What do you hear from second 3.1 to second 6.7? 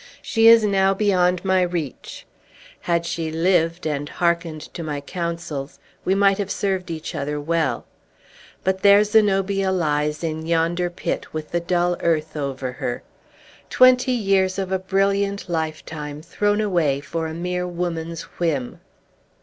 lived, and hearkened to my counsels, we might have